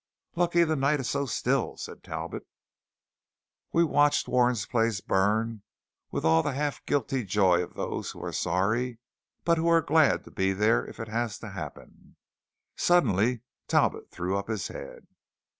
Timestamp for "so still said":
1.11-2.01